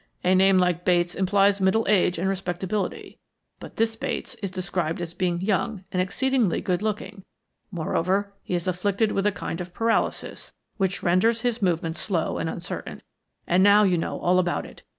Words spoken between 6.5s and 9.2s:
good looking. Moreover, he is afflicted